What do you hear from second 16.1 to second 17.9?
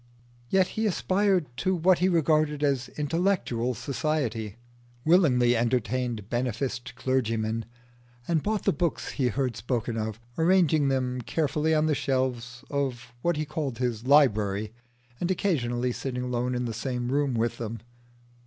alone in the same room with them.